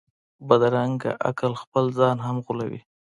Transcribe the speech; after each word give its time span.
بدرنګه 0.47 1.11
عقل 1.27 1.53
خپل 1.61 1.85
ځان 1.97 2.17
هم 2.25 2.37
غولوي 2.45 2.81